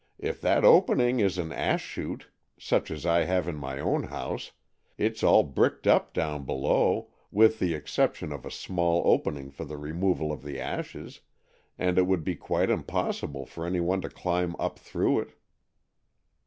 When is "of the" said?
10.31-10.59